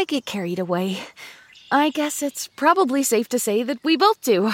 I 0.00 0.04
get 0.04 0.24
carried 0.24 0.58
away. 0.58 0.98
I 1.70 1.90
guess 1.90 2.22
it's 2.22 2.48
probably 2.48 3.02
safe 3.02 3.28
to 3.28 3.38
say 3.38 3.62
that 3.62 3.84
we 3.84 3.98
both 3.98 4.22
do. 4.22 4.50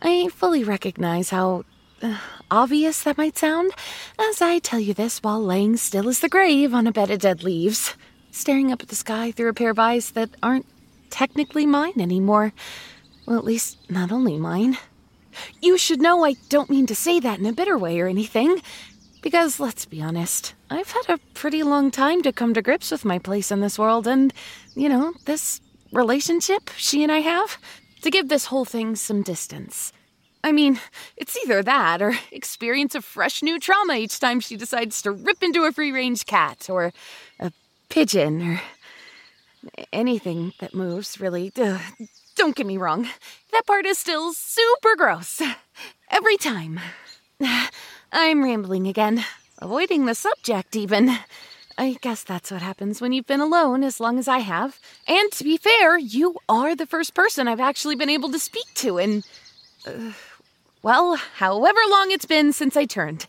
I 0.00 0.28
fully 0.28 0.62
recognize 0.62 1.30
how 1.30 1.64
uh, 2.00 2.18
obvious 2.52 3.02
that 3.02 3.18
might 3.18 3.36
sound 3.36 3.72
as 4.16 4.40
I 4.40 4.60
tell 4.60 4.78
you 4.78 4.94
this 4.94 5.24
while 5.24 5.42
laying 5.42 5.76
still 5.76 6.08
as 6.08 6.20
the 6.20 6.28
grave 6.28 6.72
on 6.72 6.86
a 6.86 6.92
bed 6.92 7.10
of 7.10 7.18
dead 7.18 7.42
leaves, 7.42 7.96
staring 8.30 8.70
up 8.70 8.80
at 8.80 8.90
the 8.90 8.94
sky 8.94 9.32
through 9.32 9.48
a 9.48 9.54
pair 9.54 9.70
of 9.70 9.80
eyes 9.80 10.12
that 10.12 10.30
aren't 10.40 10.66
technically 11.10 11.66
mine 11.66 12.00
anymore. 12.00 12.52
Well, 13.26 13.38
at 13.38 13.44
least 13.44 13.90
not 13.90 14.12
only 14.12 14.38
mine. 14.38 14.78
You 15.60 15.78
should 15.78 16.00
know 16.00 16.24
I 16.24 16.34
don't 16.48 16.70
mean 16.70 16.86
to 16.86 16.94
say 16.94 17.18
that 17.18 17.40
in 17.40 17.46
a 17.46 17.52
bitter 17.52 17.76
way 17.76 17.98
or 17.98 18.06
anything. 18.06 18.62
Because 19.22 19.60
let's 19.60 19.84
be 19.84 20.00
honest, 20.00 20.54
I've 20.70 20.90
had 20.90 21.08
a 21.08 21.18
pretty 21.34 21.62
long 21.62 21.90
time 21.90 22.22
to 22.22 22.32
come 22.32 22.54
to 22.54 22.62
grips 22.62 22.90
with 22.90 23.04
my 23.04 23.18
place 23.18 23.50
in 23.50 23.60
this 23.60 23.78
world, 23.78 24.06
and, 24.06 24.32
you 24.74 24.88
know, 24.88 25.12
this 25.26 25.60
relationship 25.92 26.70
she 26.76 27.02
and 27.02 27.12
I 27.12 27.18
have, 27.18 27.58
to 28.02 28.10
give 28.10 28.28
this 28.28 28.46
whole 28.46 28.64
thing 28.64 28.96
some 28.96 29.22
distance. 29.22 29.92
I 30.42 30.52
mean, 30.52 30.80
it's 31.18 31.36
either 31.44 31.62
that 31.62 32.00
or 32.00 32.14
experience 32.32 32.94
a 32.94 33.02
fresh 33.02 33.42
new 33.42 33.58
trauma 33.58 33.94
each 33.94 34.18
time 34.18 34.40
she 34.40 34.56
decides 34.56 35.02
to 35.02 35.12
rip 35.12 35.42
into 35.42 35.64
a 35.64 35.72
free 35.72 35.92
range 35.92 36.24
cat, 36.24 36.68
or 36.70 36.92
a 37.38 37.52
pigeon, 37.90 38.42
or 38.42 38.62
anything 39.92 40.54
that 40.60 40.74
moves, 40.74 41.20
really. 41.20 41.52
Ugh, 41.58 41.80
don't 42.36 42.56
get 42.56 42.66
me 42.66 42.78
wrong, 42.78 43.06
that 43.52 43.66
part 43.66 43.84
is 43.84 43.98
still 43.98 44.32
super 44.32 44.96
gross. 44.96 45.42
Every 46.10 46.38
time. 46.38 46.80
I'm 48.12 48.42
rambling 48.42 48.88
again, 48.88 49.24
avoiding 49.58 50.06
the 50.06 50.14
subject, 50.14 50.74
even. 50.74 51.16
I 51.78 51.96
guess 52.00 52.24
that's 52.24 52.50
what 52.50 52.60
happens 52.60 53.00
when 53.00 53.12
you've 53.12 53.26
been 53.26 53.40
alone 53.40 53.84
as 53.84 54.00
long 54.00 54.18
as 54.18 54.26
I 54.26 54.38
have. 54.38 54.78
And 55.06 55.30
to 55.32 55.44
be 55.44 55.56
fair, 55.56 55.96
you 55.96 56.36
are 56.48 56.74
the 56.74 56.86
first 56.86 57.14
person 57.14 57.46
I've 57.46 57.60
actually 57.60 57.94
been 57.94 58.10
able 58.10 58.30
to 58.32 58.38
speak 58.38 58.66
to 58.76 58.98
in. 58.98 59.22
Uh, 59.86 60.12
well, 60.82 61.16
however 61.16 61.78
long 61.88 62.10
it's 62.10 62.26
been 62.26 62.52
since 62.52 62.76
I 62.76 62.84
turned. 62.84 63.26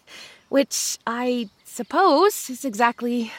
Which 0.49 0.97
I 1.05 1.49
suppose 1.63 2.49
is 2.49 2.65
exactly 2.65 3.31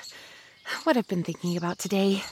what 0.84 0.96
I've 0.96 1.08
been 1.08 1.24
thinking 1.24 1.56
about 1.56 1.78
today. 1.78 2.22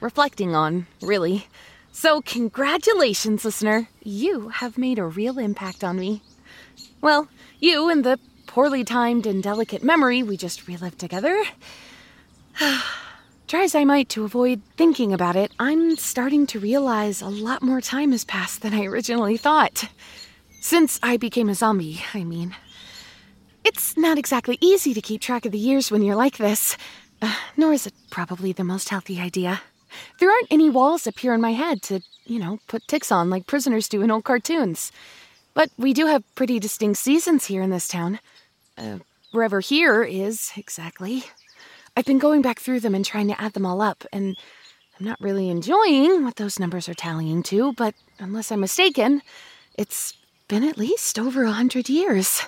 Reflecting 0.00 0.54
on, 0.54 0.86
really. 1.02 1.48
So, 1.92 2.22
congratulations, 2.22 3.44
listener. 3.44 3.88
You 4.02 4.48
have 4.48 4.78
made 4.78 4.98
a 4.98 5.04
real 5.04 5.38
impact 5.38 5.84
on 5.84 5.98
me. 5.98 6.22
Well, 7.00 7.28
you 7.60 7.90
and 7.90 8.04
the 8.04 8.18
poorly 8.54 8.84
timed 8.84 9.26
and 9.26 9.42
delicate 9.42 9.82
memory 9.82 10.22
we 10.22 10.36
just 10.36 10.68
relived 10.68 10.96
together. 10.96 11.42
Try 13.48 13.64
as 13.64 13.74
I 13.74 13.84
might 13.84 14.08
to 14.10 14.22
avoid 14.24 14.62
thinking 14.76 15.12
about 15.12 15.34
it, 15.34 15.50
I'm 15.58 15.96
starting 15.96 16.46
to 16.46 16.60
realize 16.60 17.20
a 17.20 17.28
lot 17.28 17.64
more 17.64 17.80
time 17.80 18.12
has 18.12 18.24
passed 18.24 18.62
than 18.62 18.72
I 18.72 18.84
originally 18.84 19.36
thought. 19.36 19.88
Since 20.60 21.00
I 21.02 21.16
became 21.16 21.48
a 21.48 21.56
zombie, 21.56 22.00
I 22.14 22.22
mean. 22.22 22.54
It's 23.64 23.96
not 23.96 24.18
exactly 24.18 24.56
easy 24.60 24.94
to 24.94 25.02
keep 25.02 25.20
track 25.20 25.44
of 25.44 25.50
the 25.50 25.58
years 25.58 25.90
when 25.90 26.04
you're 26.04 26.14
like 26.14 26.36
this, 26.36 26.76
uh, 27.20 27.34
nor 27.56 27.72
is 27.72 27.88
it 27.88 27.94
probably 28.10 28.52
the 28.52 28.62
most 28.62 28.88
healthy 28.88 29.20
idea. 29.20 29.62
There 30.20 30.30
aren't 30.30 30.52
any 30.52 30.70
walls 30.70 31.08
up 31.08 31.18
here 31.18 31.34
in 31.34 31.40
my 31.40 31.54
head 31.54 31.82
to, 31.82 32.02
you 32.24 32.38
know, 32.38 32.60
put 32.68 32.86
ticks 32.86 33.10
on 33.10 33.30
like 33.30 33.48
prisoners 33.48 33.88
do 33.88 34.02
in 34.02 34.12
old 34.12 34.22
cartoons. 34.22 34.92
But 35.54 35.70
we 35.76 35.92
do 35.92 36.06
have 36.06 36.22
pretty 36.36 36.60
distinct 36.60 36.98
seasons 36.98 37.46
here 37.46 37.60
in 37.60 37.70
this 37.70 37.88
town. 37.88 38.20
Uh, 38.76 38.98
wherever 39.32 39.60
here 39.60 40.02
is, 40.02 40.52
exactly. 40.56 41.24
I've 41.96 42.04
been 42.04 42.18
going 42.18 42.42
back 42.42 42.58
through 42.58 42.80
them 42.80 42.94
and 42.94 43.04
trying 43.04 43.28
to 43.28 43.40
add 43.40 43.52
them 43.52 43.66
all 43.66 43.80
up, 43.80 44.04
and 44.12 44.36
I'm 44.98 45.06
not 45.06 45.20
really 45.20 45.48
enjoying 45.48 46.24
what 46.24 46.36
those 46.36 46.58
numbers 46.58 46.88
are 46.88 46.94
tallying 46.94 47.42
to, 47.44 47.72
but 47.74 47.94
unless 48.18 48.50
I'm 48.50 48.60
mistaken, 48.60 49.22
it's 49.76 50.14
been 50.48 50.64
at 50.64 50.78
least 50.78 51.18
over 51.18 51.44
a 51.44 51.52
hundred 51.52 51.88
years. 51.88 52.42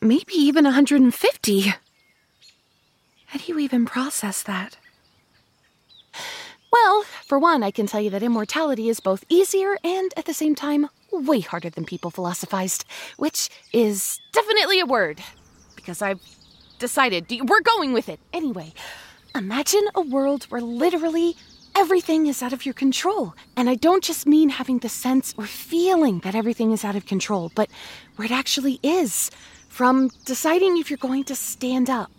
Maybe 0.00 0.34
even 0.34 0.66
a 0.66 0.70
150. 0.70 1.60
How 1.60 3.38
do 3.38 3.44
you 3.46 3.58
even 3.58 3.86
process 3.86 4.42
that? 4.42 4.78
Well, 6.72 7.04
for 7.26 7.38
one, 7.38 7.62
I 7.62 7.70
can 7.70 7.86
tell 7.86 8.00
you 8.00 8.10
that 8.10 8.22
immortality 8.22 8.88
is 8.88 9.00
both 9.00 9.24
easier 9.28 9.76
and 9.84 10.12
at 10.16 10.24
the 10.24 10.34
same 10.34 10.54
time 10.54 10.88
way 11.12 11.40
harder 11.40 11.70
than 11.70 11.84
people 11.84 12.10
philosophized, 12.10 12.84
which 13.16 13.48
is 13.72 14.20
definitely 14.32 14.80
a 14.80 14.86
word. 14.86 15.20
Because 15.76 16.02
I've 16.02 16.20
decided 16.78 17.26
we're 17.48 17.60
going 17.60 17.92
with 17.92 18.08
it. 18.08 18.20
Anyway, 18.32 18.72
imagine 19.34 19.88
a 19.94 20.00
world 20.00 20.44
where 20.44 20.60
literally 20.60 21.36
everything 21.74 22.26
is 22.26 22.42
out 22.42 22.52
of 22.52 22.64
your 22.66 22.74
control. 22.74 23.34
And 23.56 23.70
I 23.70 23.74
don't 23.74 24.02
just 24.02 24.26
mean 24.26 24.48
having 24.50 24.78
the 24.78 24.88
sense 24.88 25.34
or 25.38 25.46
feeling 25.46 26.20
that 26.20 26.34
everything 26.34 26.72
is 26.72 26.84
out 26.84 26.96
of 26.96 27.06
control, 27.06 27.52
but 27.54 27.70
where 28.16 28.26
it 28.26 28.32
actually 28.32 28.80
is. 28.82 29.30
From 29.68 30.10
deciding 30.24 30.76
if 30.76 30.90
you're 30.90 30.96
going 30.96 31.24
to 31.24 31.36
stand 31.36 31.88
up, 31.88 32.10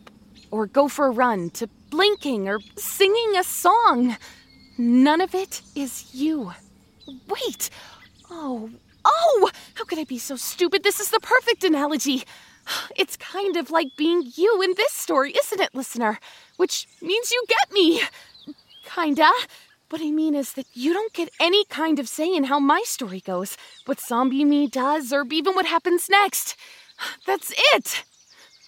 or 0.51 0.65
go 0.65 0.87
for 0.87 1.07
a 1.07 1.11
run, 1.11 1.49
to 1.51 1.67
blinking, 1.89 2.47
or 2.47 2.59
singing 2.75 3.35
a 3.37 3.43
song. 3.43 4.17
None 4.77 5.21
of 5.21 5.35
it 5.35 5.61
is 5.75 6.13
you. 6.13 6.53
Wait! 7.27 7.69
Oh, 8.29 8.69
Oh, 9.05 9.49
how 9.75 9.85
could 9.85 9.97
I 9.97 10.03
be 10.03 10.19
so 10.19 10.35
stupid? 10.35 10.83
This 10.83 10.99
is 10.99 11.09
the 11.09 11.19
perfect 11.21 11.63
analogy. 11.63 12.23
It's 12.95 13.17
kind 13.17 13.55
of 13.55 13.71
like 13.71 13.95
being 13.97 14.31
you 14.35 14.61
in 14.61 14.73
this 14.75 14.91
story, 14.91 15.31
isn't 15.31 15.59
it, 15.59 15.73
listener? 15.73 16.19
Which 16.57 16.87
means 17.01 17.31
you 17.31 17.43
get 17.47 17.71
me. 17.71 18.01
Kinda. 18.85 19.31
What 19.89 20.01
I 20.01 20.11
mean 20.11 20.35
is 20.35 20.53
that 20.53 20.67
you 20.73 20.93
don't 20.93 21.13
get 21.13 21.29
any 21.39 21.65
kind 21.65 21.97
of 21.97 22.07
say 22.07 22.31
in 22.35 22.43
how 22.43 22.59
my 22.59 22.83
story 22.85 23.21
goes, 23.21 23.57
what 23.85 23.99
zombie 23.99 24.45
me 24.45 24.67
does, 24.67 25.11
or 25.11 25.25
even 25.31 25.55
what 25.55 25.65
happens 25.65 26.09
next. 26.09 26.55
That's 27.25 27.51
it. 27.73 28.03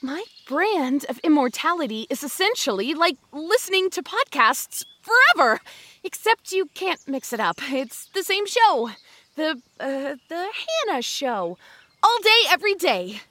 My 0.01 0.23
brand 0.47 1.05
of 1.09 1.19
immortality 1.19 2.07
is 2.09 2.23
essentially 2.23 2.95
like 2.95 3.17
listening 3.31 3.91
to 3.91 4.01
podcasts 4.01 4.83
forever, 5.01 5.59
except 6.03 6.51
you 6.51 6.67
can't 6.73 7.07
mix 7.07 7.33
it 7.33 7.39
up. 7.39 7.59
It's 7.71 8.07
the 8.15 8.23
same 8.23 8.47
show. 8.47 8.89
The, 9.35 9.61
uh, 9.79 10.15
the 10.27 10.49
Hannah 10.87 11.01
show. 11.01 11.57
All 12.03 12.17
day, 12.21 12.41
every 12.49 12.73
day. 12.73 13.21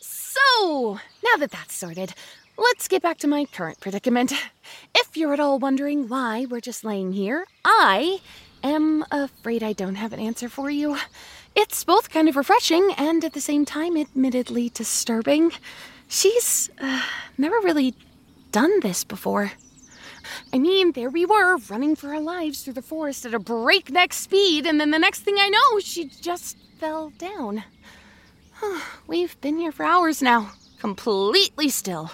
So, 0.00 1.00
now 1.22 1.36
that 1.38 1.50
that's 1.50 1.74
sorted, 1.74 2.14
let's 2.56 2.88
get 2.88 3.02
back 3.02 3.18
to 3.18 3.28
my 3.28 3.44
current 3.44 3.80
predicament. 3.80 4.32
If 4.94 5.16
you're 5.16 5.32
at 5.32 5.40
all 5.40 5.58
wondering 5.58 6.08
why 6.08 6.46
we're 6.48 6.60
just 6.60 6.84
laying 6.84 7.12
here, 7.12 7.46
I 7.64 8.20
am 8.62 9.04
afraid 9.10 9.62
I 9.62 9.72
don't 9.72 9.96
have 9.96 10.12
an 10.12 10.20
answer 10.20 10.48
for 10.48 10.70
you. 10.70 10.96
It's 11.56 11.82
both 11.84 12.10
kind 12.10 12.28
of 12.28 12.36
refreshing 12.36 12.92
and 12.96 13.24
at 13.24 13.32
the 13.32 13.40
same 13.40 13.64
time 13.64 13.96
admittedly 13.96 14.68
disturbing. 14.68 15.52
She's 16.08 16.70
uh, 16.80 17.02
never 17.36 17.56
really 17.56 17.94
done 18.52 18.80
this 18.80 19.04
before. 19.04 19.52
I 20.52 20.58
mean, 20.58 20.92
there 20.92 21.10
we 21.10 21.24
were, 21.26 21.56
running 21.56 21.96
for 21.96 22.14
our 22.14 22.20
lives 22.20 22.62
through 22.62 22.74
the 22.74 22.82
forest 22.82 23.26
at 23.26 23.34
a 23.34 23.38
breakneck 23.38 24.12
speed, 24.12 24.66
and 24.66 24.80
then 24.80 24.90
the 24.90 24.98
next 24.98 25.20
thing 25.20 25.36
I 25.38 25.48
know, 25.48 25.80
she 25.80 26.04
just 26.06 26.56
fell 26.78 27.10
down. 27.18 27.64
We've 29.06 29.40
been 29.40 29.58
here 29.58 29.72
for 29.72 29.84
hours 29.84 30.22
now, 30.22 30.52
completely 30.78 31.68
still. 31.68 32.10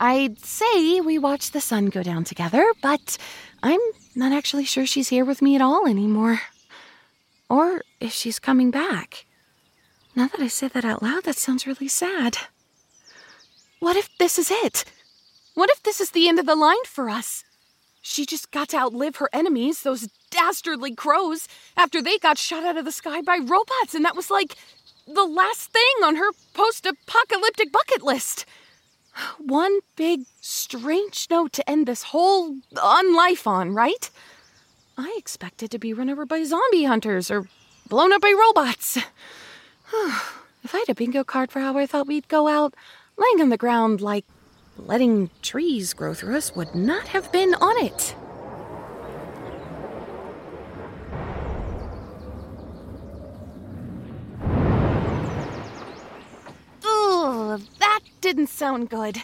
I'd 0.00 0.38
say 0.40 1.00
we 1.00 1.18
watched 1.18 1.52
the 1.52 1.60
sun 1.60 1.86
go 1.86 2.02
down 2.02 2.24
together, 2.24 2.72
but 2.82 3.18
I'm 3.62 3.80
not 4.14 4.32
actually 4.32 4.64
sure 4.64 4.86
she's 4.86 5.08
here 5.08 5.24
with 5.24 5.42
me 5.42 5.56
at 5.56 5.62
all 5.62 5.86
anymore. 5.86 6.40
Or 7.50 7.82
if 8.00 8.12
she's 8.12 8.38
coming 8.38 8.70
back. 8.70 9.26
Now 10.14 10.28
that 10.28 10.40
I 10.40 10.48
say 10.48 10.68
that 10.68 10.84
out 10.84 11.02
loud, 11.02 11.24
that 11.24 11.36
sounds 11.36 11.66
really 11.66 11.88
sad. 11.88 12.38
What 13.80 13.96
if 13.96 14.08
this 14.18 14.38
is 14.38 14.50
it? 14.50 14.84
What 15.58 15.70
if 15.70 15.82
this 15.82 16.00
is 16.00 16.12
the 16.12 16.28
end 16.28 16.38
of 16.38 16.46
the 16.46 16.54
line 16.54 16.84
for 16.84 17.10
us? 17.10 17.42
She 18.00 18.24
just 18.24 18.52
got 18.52 18.68
to 18.68 18.76
outlive 18.76 19.16
her 19.16 19.28
enemies, 19.32 19.82
those 19.82 20.08
dastardly 20.30 20.94
crows, 20.94 21.48
after 21.76 22.00
they 22.00 22.16
got 22.16 22.38
shot 22.38 22.62
out 22.62 22.76
of 22.76 22.84
the 22.84 22.92
sky 22.92 23.22
by 23.22 23.38
robots, 23.38 23.92
and 23.92 24.04
that 24.04 24.14
was 24.14 24.30
like 24.30 24.54
the 25.08 25.24
last 25.24 25.72
thing 25.72 26.04
on 26.04 26.14
her 26.14 26.30
post 26.54 26.86
apocalyptic 26.86 27.72
bucket 27.72 28.04
list. 28.04 28.46
One 29.38 29.80
big, 29.96 30.26
strange 30.40 31.26
note 31.28 31.52
to 31.54 31.68
end 31.68 31.86
this 31.88 32.04
whole 32.04 32.58
unlife 32.76 33.44
on, 33.44 33.74
right? 33.74 34.10
I 34.96 35.12
expected 35.18 35.72
to 35.72 35.78
be 35.80 35.92
run 35.92 36.08
over 36.08 36.24
by 36.24 36.44
zombie 36.44 36.84
hunters 36.84 37.32
or 37.32 37.48
blown 37.88 38.12
up 38.12 38.22
by 38.22 38.32
robots. 38.32 38.96
if 40.62 40.72
I 40.72 40.78
had 40.78 40.88
a 40.88 40.94
bingo 40.94 41.24
card 41.24 41.50
for 41.50 41.58
how 41.58 41.76
I 41.76 41.86
thought 41.86 42.06
we'd 42.06 42.28
go 42.28 42.46
out, 42.46 42.74
laying 43.16 43.40
on 43.40 43.48
the 43.48 43.56
ground 43.56 44.00
like 44.00 44.24
letting 44.78 45.30
trees 45.42 45.92
grow 45.92 46.14
through 46.14 46.36
us 46.36 46.54
would 46.54 46.74
not 46.74 47.08
have 47.08 47.30
been 47.32 47.54
on 47.54 47.84
it. 47.84 48.14
Ugh, 56.84 57.60
that 57.78 58.00
didn't 58.20 58.48
sound 58.48 58.90
good. 58.90 59.18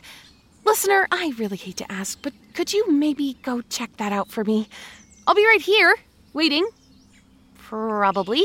Listener, 0.65 1.07
I 1.11 1.33
really 1.39 1.57
hate 1.57 1.77
to 1.79 1.93
ask, 1.93 2.19
but 2.23 2.33
could 2.55 2.73
you 2.73 2.91
maybe 2.91 3.37
go 3.43 3.61
check 3.63 3.97
that 3.99 4.13
out 4.13 4.31
for 4.31 4.45
me? 4.45 4.69
I'll 5.27 5.35
be 5.35 5.47
right 5.47 5.61
here, 5.61 5.97
waiting. 6.33 6.69
Probably. 7.59 8.45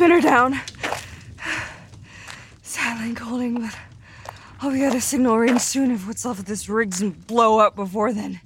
Mayday, 0.00 0.10
spin 0.10 0.10
her 0.10 0.20
down. 0.20 0.60
Sadly 2.62 3.14
holding, 3.14 3.60
but 3.60 3.76
I'll 4.60 4.70
be 4.70 4.84
at 4.84 4.94
a 4.94 5.00
signal 5.00 5.38
range 5.38 5.60
soon 5.60 5.90
if 5.90 6.06
what's 6.06 6.24
left 6.24 6.40
of 6.40 6.46
this 6.46 6.68
rigs 6.68 7.00
and 7.00 7.26
blow 7.26 7.58
up 7.58 7.74
before 7.76 8.12
then. 8.12 8.40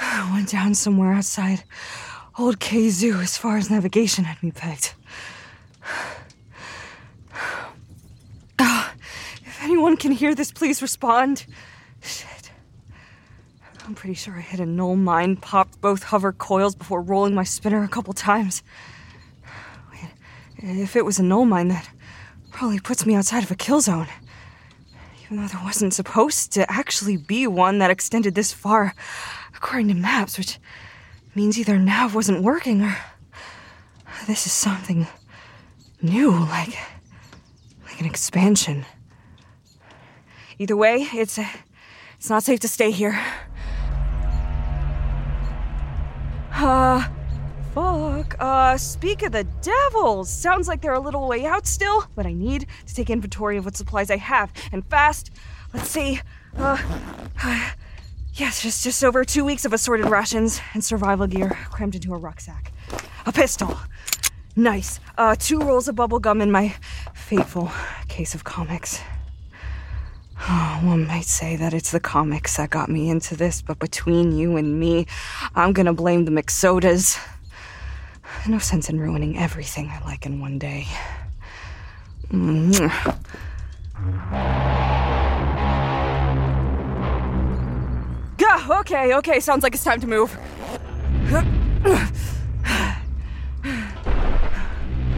I 0.00 0.30
went 0.34 0.50
down 0.50 0.74
somewhere 0.74 1.12
outside 1.12 1.64
Old 2.38 2.60
K 2.60 2.88
Zoo 2.90 3.20
as 3.20 3.36
far 3.36 3.56
as 3.56 3.70
navigation 3.70 4.24
had 4.24 4.42
me 4.42 4.50
pegged. 4.50 4.94
Ah, 8.58 8.94
if 9.44 9.62
anyone 9.62 9.96
can 9.96 10.12
hear 10.12 10.34
this, 10.34 10.52
please 10.52 10.82
respond. 10.82 11.46
Shit. 12.02 12.50
I'm 13.86 13.94
pretty 13.94 14.14
sure 14.14 14.34
I 14.34 14.40
hit 14.40 14.60
a 14.60 14.66
null 14.66 14.96
mine, 14.96 15.36
popped 15.36 15.80
both 15.82 16.04
hover 16.04 16.32
coils 16.32 16.74
before 16.74 17.02
rolling 17.02 17.34
my 17.34 17.44
spinner 17.44 17.82
a 17.84 17.88
couple 17.88 18.14
times. 18.14 18.62
If 20.66 20.96
it 20.96 21.04
was 21.04 21.18
a 21.18 21.22
null 21.22 21.44
mine, 21.44 21.68
that 21.68 21.90
probably 22.50 22.80
puts 22.80 23.04
me 23.04 23.14
outside 23.14 23.44
of 23.44 23.50
a 23.50 23.54
kill 23.54 23.82
zone. 23.82 24.06
Even 25.22 25.36
though 25.36 25.46
there 25.46 25.60
wasn't 25.62 25.92
supposed 25.92 26.52
to 26.52 26.70
actually 26.72 27.18
be 27.18 27.46
one 27.46 27.78
that 27.78 27.90
extended 27.90 28.34
this 28.34 28.50
far, 28.50 28.94
according 29.54 29.88
to 29.88 29.94
maps, 29.94 30.38
which 30.38 30.58
means 31.34 31.58
either 31.58 31.78
nav 31.78 32.14
wasn't 32.14 32.42
working 32.42 32.80
or 32.80 32.96
this 34.26 34.46
is 34.46 34.52
something 34.52 35.06
new, 36.00 36.30
like 36.30 36.78
like 37.84 38.00
an 38.00 38.06
expansion. 38.06 38.86
Either 40.58 40.78
way, 40.78 41.08
it's 41.12 41.38
it's 42.16 42.30
not 42.30 42.42
safe 42.42 42.60
to 42.60 42.68
stay 42.68 42.90
here. 42.90 43.22
Uh, 46.54 47.06
fuck. 47.74 48.36
Uh, 48.38 48.78
speak 48.78 49.22
of 49.22 49.32
the 49.32 49.44
devils. 49.60 50.30
Sounds 50.30 50.68
like 50.68 50.80
they're 50.80 50.94
a 50.94 51.00
little 51.00 51.26
way 51.26 51.44
out 51.44 51.66
still, 51.66 52.04
but 52.14 52.24
I 52.24 52.32
need 52.32 52.66
to 52.86 52.94
take 52.94 53.10
inventory 53.10 53.56
of 53.56 53.64
what 53.64 53.76
supplies 53.76 54.10
I 54.10 54.16
have 54.16 54.52
and 54.72 54.86
fast. 54.88 55.30
Let's 55.72 55.90
see. 55.90 56.20
Uh, 56.56 56.78
uh 57.42 57.70
yes, 58.34 58.62
just 58.62 58.84
just 58.84 59.02
over 59.02 59.24
two 59.24 59.44
weeks 59.44 59.64
of 59.64 59.72
assorted 59.72 60.06
rations 60.06 60.60
and 60.72 60.84
survival 60.84 61.26
gear 61.26 61.58
crammed 61.70 61.94
into 61.94 62.14
a 62.14 62.18
rucksack. 62.18 62.72
A 63.26 63.32
pistol. 63.32 63.76
Nice. 64.56 65.00
Uh, 65.18 65.34
two 65.36 65.58
rolls 65.58 65.88
of 65.88 65.96
bubble 65.96 66.20
gum 66.20 66.40
in 66.40 66.52
my 66.52 66.74
fateful 67.12 67.72
case 68.06 68.36
of 68.36 68.44
comics. 68.44 69.00
Oh, 70.48 70.80
one 70.82 71.06
might 71.06 71.24
say 71.24 71.56
that 71.56 71.72
it's 71.72 71.90
the 71.90 72.00
comics 72.00 72.56
that 72.56 72.70
got 72.70 72.88
me 72.88 73.08
into 73.08 73.34
this, 73.36 73.62
but 73.62 73.78
between 73.78 74.32
you 74.32 74.56
and 74.56 74.78
me, 74.78 75.06
I'm 75.54 75.72
gonna 75.72 75.94
blame 75.94 76.24
the 76.24 76.30
McSodas. 76.30 77.18
No 78.46 78.58
sense 78.58 78.90
in 78.90 79.00
ruining 79.00 79.38
everything 79.38 79.88
I 79.88 80.04
like 80.04 80.26
in 80.26 80.38
one 80.38 80.58
day. 80.58 80.86
Mm. 82.30 82.90
Yeah, 88.38 88.80
okay, 88.80 89.14
okay, 89.14 89.40
sounds 89.40 89.62
like 89.62 89.74
it's 89.74 89.84
time 89.84 90.00
to 90.00 90.06
move. 90.06 90.36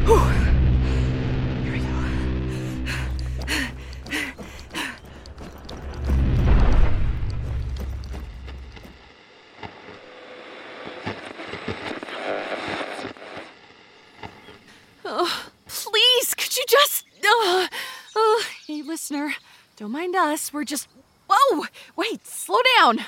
Here 0.06 0.45
We're 20.52 20.64
just. 20.64 20.88
Whoa! 21.28 21.64
Wait, 21.96 22.26
slow 22.26 22.58
down. 22.78 22.98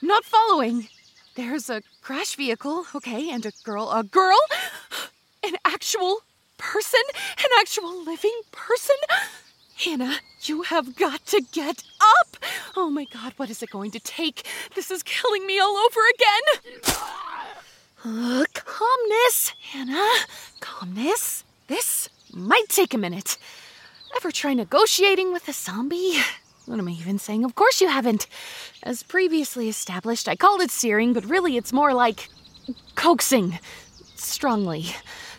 Not 0.00 0.24
following. 0.24 0.88
There's 1.34 1.68
a 1.68 1.82
crash 2.00 2.36
vehicle, 2.36 2.86
okay, 2.94 3.30
and 3.30 3.44
a 3.44 3.52
girl. 3.64 3.90
A 3.90 4.02
girl? 4.02 4.38
An 5.44 5.54
actual 5.64 6.20
person? 6.58 7.00
An 7.38 7.50
actual 7.58 8.04
living 8.04 8.40
person? 8.52 8.96
Hannah, 9.76 10.18
you 10.42 10.62
have 10.62 10.94
got 10.96 11.24
to 11.26 11.42
get 11.52 11.82
up! 12.00 12.36
Oh 12.76 12.90
my 12.90 13.06
god, 13.12 13.32
what 13.36 13.48
is 13.50 13.62
it 13.62 13.70
going 13.70 13.90
to 13.92 14.00
take? 14.00 14.46
This 14.74 14.90
is 14.90 15.02
killing 15.02 15.46
me 15.46 15.58
all 15.58 15.76
over 15.76 16.00
again! 16.14 16.82
Uh, 18.04 18.44
calmness, 18.54 19.54
Hannah. 19.72 20.10
Calmness. 20.60 21.44
This 21.66 22.08
might 22.32 22.68
take 22.68 22.94
a 22.94 22.98
minute. 22.98 23.38
Ever 24.16 24.30
try 24.30 24.54
negotiating 24.54 25.32
with 25.32 25.48
a 25.48 25.52
zombie? 25.52 26.18
What 26.70 26.78
am 26.78 26.86
I 26.86 26.92
even 26.92 27.18
saying? 27.18 27.44
Of 27.44 27.56
course 27.56 27.80
you 27.80 27.88
haven't. 27.88 28.28
As 28.84 29.02
previously 29.02 29.68
established, 29.68 30.28
I 30.28 30.36
called 30.36 30.60
it 30.60 30.70
searing, 30.70 31.12
but 31.12 31.24
really 31.24 31.56
it's 31.56 31.72
more 31.72 31.92
like 31.92 32.28
coaxing. 32.94 33.58
Strongly. 34.14 34.86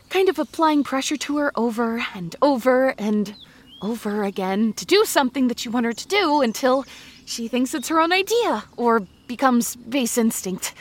Kind 0.09 0.27
of 0.27 0.37
applying 0.37 0.83
pressure 0.83 1.15
to 1.15 1.37
her 1.37 1.53
over 1.55 2.03
and 2.13 2.35
over 2.41 2.93
and 2.97 3.33
over 3.81 4.25
again 4.25 4.73
to 4.73 4.85
do 4.85 5.05
something 5.05 5.47
that 5.47 5.63
you 5.63 5.71
want 5.71 5.85
her 5.85 5.93
to 5.93 6.07
do 6.09 6.41
until 6.41 6.83
she 7.25 7.47
thinks 7.47 7.73
it's 7.73 7.87
her 7.87 8.01
own 8.01 8.11
idea 8.11 8.65
or 8.75 9.07
becomes 9.27 9.77
base 9.77 10.17
instinct. 10.17 10.73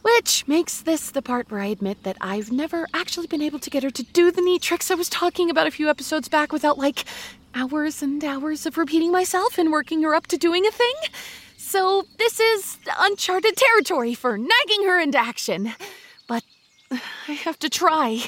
Which 0.00 0.48
makes 0.48 0.80
this 0.80 1.10
the 1.10 1.20
part 1.20 1.50
where 1.50 1.60
I 1.60 1.66
admit 1.66 2.02
that 2.04 2.16
I've 2.18 2.50
never 2.50 2.88
actually 2.94 3.26
been 3.26 3.42
able 3.42 3.58
to 3.58 3.68
get 3.68 3.82
her 3.82 3.90
to 3.90 4.02
do 4.02 4.30
the 4.30 4.40
neat 4.40 4.62
tricks 4.62 4.90
I 4.90 4.94
was 4.94 5.10
talking 5.10 5.50
about 5.50 5.66
a 5.66 5.70
few 5.70 5.90
episodes 5.90 6.30
back 6.30 6.50
without 6.50 6.78
like 6.78 7.04
hours 7.54 8.02
and 8.02 8.22
hours 8.24 8.66
of 8.66 8.76
repeating 8.78 9.12
myself 9.12 9.58
and 9.58 9.70
working 9.70 10.02
her 10.02 10.14
up 10.14 10.26
to 10.28 10.36
doing 10.36 10.66
a 10.66 10.70
thing. 10.70 10.94
So 11.56 12.04
this 12.18 12.40
is 12.40 12.78
uncharted 12.98 13.56
territory 13.56 14.14
for 14.14 14.36
nagging 14.38 14.84
her 14.84 15.00
into 15.00 15.18
action. 15.18 15.72
But 16.26 16.44
I 16.90 17.32
have 17.32 17.58
to 17.60 17.68
try. 17.68 18.22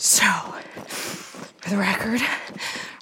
So, 0.00 0.24
for 1.58 1.70
the 1.70 1.76
record, 1.76 2.20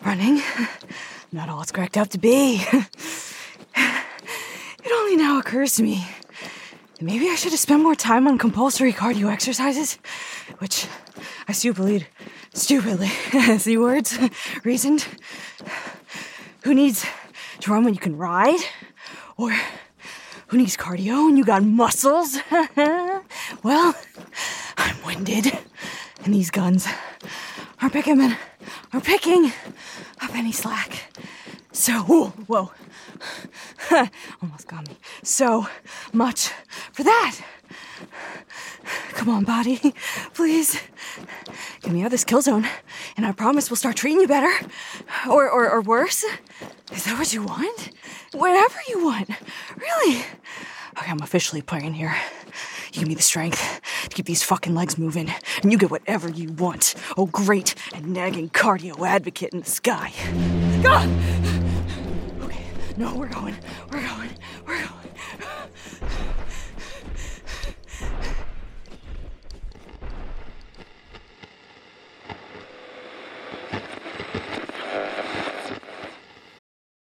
running, 0.05 0.43
not 1.33 1.49
all 1.49 1.61
it's 1.61 1.71
cracked 1.71 1.97
up 1.97 2.09
to 2.11 2.19
be. 2.19 2.65
Now 5.17 5.39
occurs 5.39 5.77
to 5.77 5.83
me 5.83 6.07
maybe 7.01 7.29
I 7.29 7.35
should 7.35 7.53
have 7.53 7.61
spent 7.61 7.83
more 7.83 7.95
time 7.95 8.27
on 8.27 8.39
compulsory 8.39 8.93
cardio 8.93 9.31
exercises, 9.31 9.99
which 10.59 10.87
I 11.49 11.53
stupidly, 11.53 12.07
stupidly, 12.55 13.09
see 13.59 13.77
words, 13.77 14.19
reasoned. 14.65 15.07
Who 16.65 16.75
needs 16.75 17.07
to 17.61 17.71
run 17.71 17.85
when 17.85 17.95
you 17.95 18.01
can 18.01 18.17
ride? 18.17 18.61
Or 19.37 19.55
who 20.49 20.59
needs 20.59 20.77
cardio 20.77 21.27
when 21.27 21.37
you 21.37 21.45
got 21.45 21.63
muscles? 21.63 22.39
well, 23.63 23.95
I'm 24.77 24.97
winded, 25.05 25.57
and 26.25 26.35
these 26.35 26.51
guns 26.51 26.87
are 27.83 27.91
picking 27.91 28.21
are 28.93 29.01
picking 29.01 29.53
up 30.21 30.35
any 30.35 30.53
slack. 30.53 31.13
So, 31.73 31.93
whoa, 32.01 32.29
whoa. 32.47 32.71
Almost 34.43 34.67
got 34.67 34.89
me. 34.89 34.97
So 35.27 35.67
much 36.13 36.53
for 36.93 37.03
that. 37.03 37.37
Come 39.15 39.29
on, 39.29 39.43
body. 39.43 39.93
Please. 40.35 40.81
Get 41.83 41.93
me 41.93 42.03
out 42.03 42.07
of 42.07 42.11
this 42.13 42.23
kill 42.23 42.43
zone, 42.43 42.65
and 43.17 43.27
I 43.27 43.33
promise 43.33 43.69
we'll 43.69 43.77
start 43.77 43.97
treating 43.97 44.21
you 44.21 44.29
better. 44.29 44.53
Or, 45.29 45.51
or, 45.51 45.69
or 45.69 45.81
worse. 45.81 46.25
Is 46.93 47.05
that 47.07 47.19
what 47.19 47.35
you 47.35 47.43
want? 47.43 47.91
Whatever 48.35 48.79
you 48.89 49.05
want. 49.05 49.29
Really? 49.77 50.21
Okay, 50.97 51.11
I'm 51.11 51.21
officially 51.21 51.61
playing 51.61 51.95
here. 51.95 52.15
You 52.93 53.01
give 53.01 53.09
me 53.09 53.17
the 53.17 53.23
strength 53.23 53.81
to 54.05 54.11
keep 54.11 54.27
these 54.27 54.45
fucking 54.45 54.77
legs 54.77 54.97
moving, 54.97 55.35
and 55.61 55.73
you 55.73 55.77
get 55.77 55.91
whatever 55.91 56.31
you 56.31 56.53
want. 56.53 56.95
Oh, 57.17 57.27
great 57.27 57.75
and 57.93 58.13
nagging 58.13 58.51
cardio 58.51 59.05
advocate 59.05 59.53
in 59.53 59.59
the 59.59 59.67
sky. 59.67 60.13
God! 60.85 61.09
Okay, 62.43 62.65
no. 62.97 63.17
We're 63.17 63.27
going. 63.27 63.57
We're 63.91 64.07
going. 64.07 64.31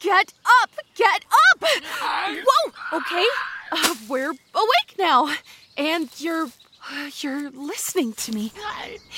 Get 0.00 0.32
up. 0.62 0.70
Get 0.94 1.24
up. 1.30 1.64
Whoa. 2.46 2.72
Okay. 2.98 3.26
Uh, 3.70 3.94
we're 4.08 4.30
awake 4.30 4.94
now. 4.98 5.34
And 5.76 6.08
you're. 6.18 6.48
Uh, 6.90 7.10
you're 7.20 7.50
listening 7.50 8.14
to 8.14 8.32
me. 8.32 8.52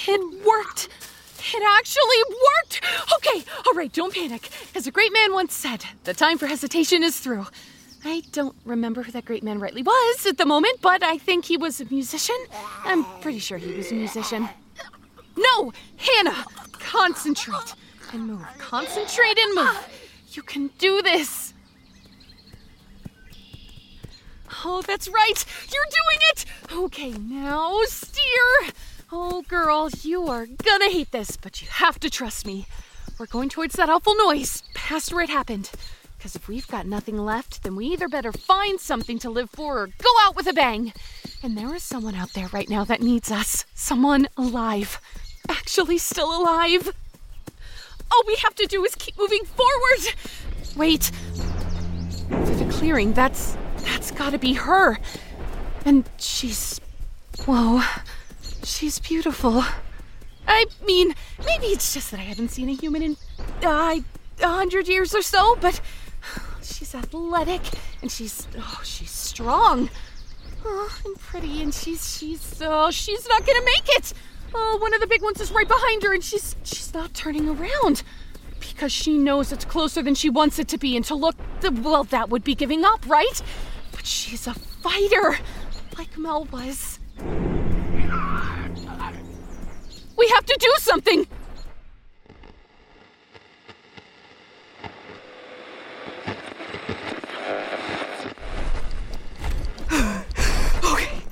It 0.07 0.45
worked. 0.45 0.89
It 1.55 1.62
actually 1.79 2.23
worked! 2.29 2.81
Okay, 3.17 3.45
all 3.67 3.75
right, 3.75 3.93
don't 3.93 4.15
panic. 4.15 4.49
As 4.75 4.87
a 4.87 4.91
great 4.93 5.12
man 5.12 5.33
once 5.33 5.55
said, 5.55 5.85
the 6.05 6.15
time 6.15 6.39
for 6.39 6.47
hesitation 6.47 7.03
is 7.03 7.19
through. 7.19 7.47
I 8.05 8.23
don't 8.33 8.55
remember 8.65 9.03
who 9.03 9.12
that 9.12 9.25
great 9.25 9.43
man 9.43 9.59
rightly 9.59 9.83
was 9.83 10.27
at 10.27 10.39
the 10.39 10.47
moment, 10.47 10.81
but 10.81 11.03
I 11.03 11.19
think 11.19 11.45
he 11.45 11.57
was 11.57 11.81
a 11.81 11.85
musician. 11.87 12.37
I'm 12.85 13.05
pretty 13.21 13.39
sure 13.39 13.59
he 13.59 13.73
was 13.75 13.91
a 13.91 13.95
musician. 13.95 14.49
No! 15.37 15.73
Hannah! 15.97 16.45
Concentrate 16.73 17.75
and 18.12 18.27
move. 18.27 18.47
Concentrate 18.59 19.39
and 19.39 19.55
move. 19.55 20.01
You 20.33 20.43
can 20.43 20.71
do 20.79 21.03
this. 21.03 21.53
Oh, 24.65 24.83
that's 24.83 25.09
right. 25.09 25.45
You're 25.73 25.85
doing 25.85 26.19
it. 26.31 26.45
Okay, 26.73 27.11
now 27.11 27.81
steer. 27.85 28.73
Oh, 29.11 29.43
girl, 29.43 29.91
you 30.03 30.27
are 30.29 30.47
gonna 30.47 30.91
hate 30.91 31.11
this, 31.11 31.37
but 31.37 31.61
you 31.61 31.69
have 31.69 32.01
to 32.01 32.09
trust 32.09 32.47
me. 32.47 32.67
We're 33.19 33.27
going 33.27 33.51
towards 33.51 33.77
that 33.77 33.91
awful 33.91 34.15
noise, 34.17 34.62
past 34.75 35.12
where 35.12 35.23
it 35.23 35.31
happened. 35.31 35.71
Because 36.17 36.35
if 36.35 36.49
we've 36.49 36.69
got 36.69 36.87
nothing 36.87 37.19
left, 37.19 37.62
then 37.62 37.77
we 37.77 37.87
either 37.87 38.09
better 38.09 38.33
find 38.33 38.81
something 38.81 39.19
to 39.19 39.29
live 39.29 39.51
for 39.51 39.81
or 39.81 39.87
go 39.89 40.11
out 40.23 40.35
with 40.35 40.47
a 40.47 40.53
bang. 40.53 40.93
And 41.43 41.59
there 41.59 41.75
is 41.75 41.83
someone 41.83 42.15
out 42.15 42.33
there 42.33 42.49
right 42.53 42.71
now 42.71 42.85
that 42.85 43.03
needs 43.03 43.31
us. 43.31 43.67
Someone 43.75 44.29
alive. 44.37 45.01
Actually, 45.49 45.99
still 45.99 46.41
alive. 46.41 46.93
All 48.12 48.23
we 48.26 48.37
have 48.37 48.54
to 48.57 48.66
do 48.66 48.85
is 48.85 48.95
keep 48.95 49.19
moving 49.19 49.45
forward. 49.45 50.14
Wait. 50.76 51.11
Through 52.28 52.57
the 52.57 52.69
clearing, 52.71 53.12
that's. 53.12 53.57
that's 53.78 54.11
gotta 54.11 54.38
be 54.38 54.54
her. 54.54 54.99
And 55.85 56.09
she's. 56.19 56.81
Whoa. 57.47 57.83
She's 58.64 58.99
beautiful. 58.99 59.64
I 60.47 60.66
mean, 60.85 61.14
maybe 61.45 61.66
it's 61.66 61.95
just 61.95 62.11
that 62.11 62.21
I 62.21 62.25
haven't 62.25 62.50
seen 62.50 62.69
a 62.69 62.75
human 62.75 63.02
in 63.02 63.16
uh, 63.62 64.00
a 64.40 64.49
hundred 64.49 64.88
years 64.88 65.14
or 65.14 65.23
so, 65.23 65.57
but 65.61 65.81
she's 66.62 66.95
athletic 66.95 67.62
and 68.02 68.11
she's 68.11 68.47
oh, 68.59 68.81
she's 68.85 69.11
strong. 69.11 69.88
Oh, 70.64 71.00
and 71.04 71.19
pretty, 71.19 71.62
and 71.62 71.75
she's 71.75 72.16
she's 72.19 72.61
oh, 72.61 72.90
she's 72.90 73.26
not 73.28 73.47
gonna 73.47 73.64
make 73.64 73.88
it. 73.88 74.12
Oh, 74.54 74.78
one 74.80 74.92
of 74.94 75.00
the 75.00 75.06
big 75.06 75.23
ones 75.23 75.40
is 75.40 75.50
right 75.50 75.68
behind 75.68 76.02
her, 76.02 76.12
and 76.12 76.23
she's 76.23 76.56
she's 76.62 76.92
not 76.92 77.14
turning 77.14 77.49
around. 77.49 78.02
Because 78.61 78.92
she 78.92 79.16
knows 79.18 79.52
it's 79.52 79.64
closer 79.64 80.02
than 80.02 80.14
she 80.14 80.30
wants 80.30 80.59
it 80.59 80.68
to 80.68 80.78
be, 80.78 80.97
and 80.97 81.04
to 81.06 81.14
look, 81.14 81.37
well, 81.82 82.04
that 82.04 82.30
would 82.30 82.44
be 82.44 82.54
giving 82.54 82.85
up, 82.85 83.04
right? 83.06 83.42
But 83.90 84.06
she's 84.06 84.47
a 84.47 84.54
fighter, 84.54 85.38
like 85.99 86.16
Mel 86.16 86.44
was. 86.52 86.99
We 90.16 90.28
have 90.28 90.47
to 90.47 90.56
do 90.59 90.73
something! 90.78 91.26
Okay. 100.85 101.23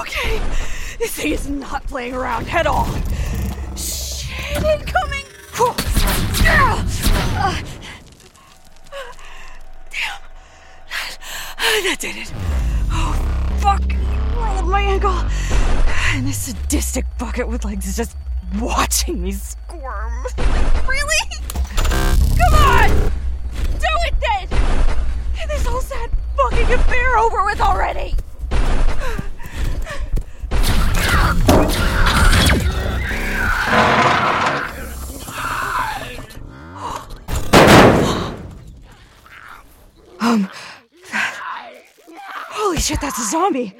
Okay. 0.00 0.40
This 0.98 1.12
thing 1.14 1.32
is 1.32 1.48
not 1.48 1.86
playing 1.86 2.14
around 2.14 2.48
at 2.48 2.66
all. 2.66 2.86
Shit 3.76 4.56
incoming! 4.56 5.24
Ah. 6.50 7.62
Damn. 9.90 10.20
That 11.84 11.96
did 12.00 12.16
it. 12.16 12.32
Oh, 12.90 13.14
fuck. 13.60 13.82
Rolled 14.36 14.68
my 14.68 14.80
ankle. 14.80 15.14
And 16.14 16.26
this 16.26 16.38
sadistic 16.38 17.04
bucket 17.18 17.46
with 17.46 17.64
legs 17.64 17.86
is 17.86 17.96
just 17.96 18.16
watching 18.58 19.22
me 19.22 19.32
squirm. 19.32 20.24
Like, 20.36 20.88
really? 20.88 21.22
Come 22.38 22.54
on! 22.54 22.88
Do 23.78 23.86
it 24.06 24.14
then! 24.20 24.48
Get 25.36 25.48
this 25.48 25.64
whole 25.64 25.80
sad 25.80 26.10
fucking 26.36 26.72
affair 26.72 27.18
over 27.18 27.44
with 27.44 27.60
already! 27.60 28.16
Um, 40.20 40.50
holy 42.50 42.78
shit, 42.78 43.00
that's 43.00 43.18
a 43.18 43.30
zombie. 43.30 43.74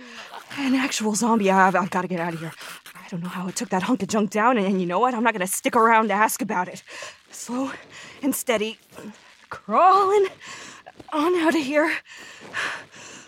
An 0.56 0.74
actual 0.74 1.14
zombie. 1.14 1.50
I've, 1.50 1.74
I've 1.74 1.90
got 1.90 2.02
to 2.02 2.08
get 2.08 2.20
out 2.20 2.34
of 2.34 2.40
here. 2.40 2.52
I 2.94 3.08
don't 3.10 3.22
know 3.22 3.28
how 3.28 3.48
it 3.48 3.56
took 3.56 3.68
that 3.70 3.82
hunk 3.82 4.02
of 4.02 4.08
junk 4.08 4.30
down, 4.30 4.56
and, 4.56 4.66
and 4.66 4.80
you 4.80 4.86
know 4.86 4.98
what? 4.98 5.14
I'm 5.14 5.22
not 5.22 5.34
going 5.34 5.46
to 5.46 5.52
stick 5.52 5.76
around 5.76 6.08
to 6.08 6.14
ask 6.14 6.40
about 6.40 6.68
it. 6.68 6.82
Slow 7.30 7.72
and 8.22 8.34
steady. 8.34 8.78
Crawling 9.50 10.28
on 11.12 11.34
out 11.36 11.54
of 11.54 11.62
here. 11.62 11.92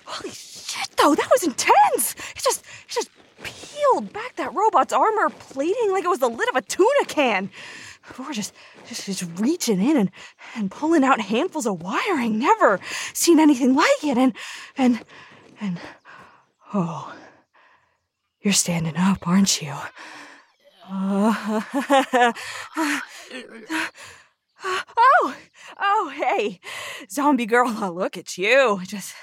Holy 0.04 0.30
shit, 0.30 0.90
though, 0.96 1.14
that 1.14 1.28
was 1.30 1.42
intense. 1.42 2.14
It 2.36 2.42
just, 2.42 2.60
it 2.60 2.88
just 2.88 3.10
peeled 3.70 4.12
back 4.12 4.36
that 4.36 4.54
robot's 4.54 4.92
armor 4.92 5.30
plating 5.30 5.90
like 5.90 6.04
it 6.04 6.08
was 6.08 6.18
the 6.18 6.28
lid 6.28 6.48
of 6.48 6.56
a 6.56 6.62
tuna 6.62 7.04
can. 7.06 7.50
We're 8.18 8.32
just, 8.32 8.54
just, 8.86 9.06
just 9.06 9.24
reaching 9.36 9.80
in 9.80 9.96
and, 9.96 10.10
and 10.56 10.70
pulling 10.70 11.04
out 11.04 11.20
handfuls 11.20 11.66
of 11.66 11.82
wiring. 11.82 12.38
Never 12.38 12.80
seen 13.12 13.38
anything 13.38 13.74
like 13.74 14.02
it. 14.02 14.18
And, 14.18 14.34
and, 14.76 15.04
and, 15.60 15.78
oh, 16.74 17.14
you're 18.40 18.52
standing 18.52 18.96
up, 18.96 19.28
aren't 19.28 19.60
you? 19.62 19.74
Uh, 20.90 21.60
oh, 24.64 25.36
oh, 25.78 26.12
hey, 26.16 26.58
zombie 27.08 27.46
girl, 27.46 27.70
look 27.94 28.16
at 28.16 28.36
you. 28.36 28.80
Just, 28.84 29.14